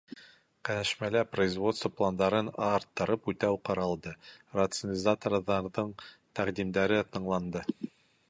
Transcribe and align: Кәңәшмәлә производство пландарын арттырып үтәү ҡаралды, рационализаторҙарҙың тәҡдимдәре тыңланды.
Кәңәшмәлә 0.67 1.21
производство 1.33 1.89
пландарын 1.99 2.49
арттырып 2.67 3.29
үтәү 3.33 3.59
ҡаралды, 3.69 4.15
рационализаторҙарҙың 4.59 5.93
тәҡдимдәре 6.41 7.01
тыңланды. 7.17 7.63